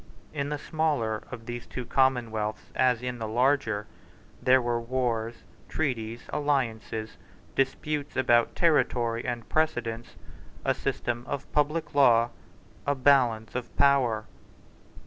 In 0.33 0.49
the 0.49 0.57
smaller 0.57 1.21
of 1.29 1.45
these 1.45 1.67
two 1.67 1.85
commonwealths, 1.85 2.71
as 2.73 3.03
in 3.03 3.19
the 3.19 3.27
larger, 3.27 3.85
there 4.41 4.59
were 4.59 4.81
wars, 4.81 5.43
treaties, 5.69 6.23
alliances, 6.29 7.17
disputes 7.55 8.15
about 8.17 8.55
territory 8.55 9.23
and 9.23 9.47
precedence, 9.47 10.15
a 10.65 10.73
system 10.73 11.23
of 11.27 11.51
public 11.51 11.93
law, 11.93 12.31
a 12.87 12.95
balance 12.95 13.53
of 13.53 13.77
power. 13.77 14.25